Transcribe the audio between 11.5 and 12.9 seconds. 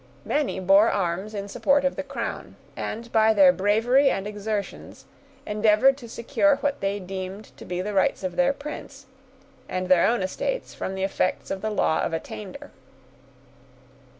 of the law of attainder.